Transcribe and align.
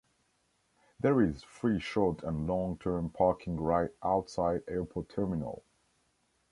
There 0.99 1.21
is 1.21 1.43
free 1.43 1.79
short 1.79 2.23
and 2.23 2.47
long 2.47 2.79
term 2.79 3.11
parking 3.11 3.57
right 3.61 3.91
outside 4.03 4.63
airport 4.67 5.09
terminal. 5.09 5.63